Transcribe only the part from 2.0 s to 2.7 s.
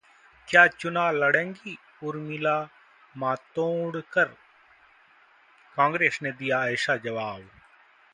Urmila